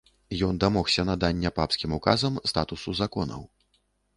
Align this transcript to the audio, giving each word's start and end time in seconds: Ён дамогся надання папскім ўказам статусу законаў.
Ён 0.45 0.55
дамогся 0.63 1.05
надання 1.09 1.51
папскім 1.59 1.93
ўказам 1.99 2.41
статусу 2.53 2.99
законаў. 3.03 3.41